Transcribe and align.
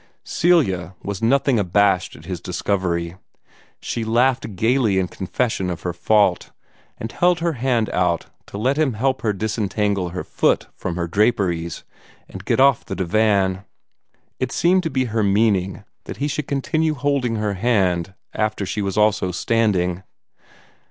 Celia 0.23 0.95
was 1.03 1.21
nothing 1.21 1.59
abashed 1.59 2.15
at 2.15 2.25
his 2.25 2.41
discovery. 2.41 3.17
She 3.79 4.03
laughed 4.03 4.55
gayly 4.55 4.97
in 4.97 5.07
confession 5.07 5.69
of 5.69 5.83
her 5.83 5.93
fault, 5.93 6.49
and 6.97 7.11
held 7.11 7.37
her 7.37 7.53
hand 7.53 7.87
out 7.91 8.25
to 8.47 8.57
let 8.57 8.79
him 8.79 8.93
help 8.93 9.21
her 9.21 9.31
disentangle 9.31 10.09
her 10.09 10.23
foot 10.23 10.65
from 10.75 10.95
her 10.95 11.07
draperies, 11.07 11.83
and 12.27 12.45
get 12.45 12.59
off 12.59 12.83
the 12.83 12.95
divan. 12.95 13.63
It 14.39 14.51
seemed 14.51 14.81
to 14.81 14.89
be 14.89 15.05
her 15.05 15.21
meaning 15.21 15.83
that 16.05 16.17
he 16.17 16.27
should 16.27 16.47
continue 16.47 16.95
holding 16.95 17.35
her 17.35 17.53
hand 17.53 18.15
after 18.33 18.65
she 18.65 18.81
was 18.81 18.97
also 18.97 19.31
standing. 19.31 20.01